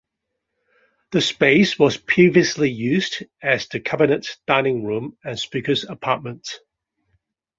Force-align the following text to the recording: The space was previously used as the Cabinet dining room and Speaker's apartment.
The 1.11 1.21
space 1.21 1.77
was 1.77 1.95
previously 1.95 2.71
used 2.71 3.21
as 3.39 3.67
the 3.67 3.79
Cabinet 3.79 4.29
dining 4.47 4.83
room 4.83 5.15
and 5.23 5.37
Speaker's 5.39 5.83
apartment. 5.83 6.59